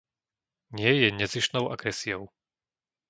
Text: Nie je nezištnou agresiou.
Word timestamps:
Nie 0.73 0.93
je 0.97 1.11
nezištnou 1.13 1.65
agresiou. 1.77 2.25